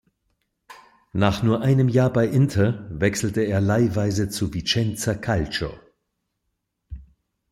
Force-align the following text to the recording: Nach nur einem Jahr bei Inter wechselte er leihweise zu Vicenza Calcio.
Nach 1.13 1.43
nur 1.43 1.61
einem 1.61 1.87
Jahr 1.87 2.11
bei 2.11 2.25
Inter 2.27 2.87
wechselte 2.89 3.41
er 3.41 3.61
leihweise 3.61 4.29
zu 4.29 4.51
Vicenza 4.51 5.13
Calcio. 5.13 5.73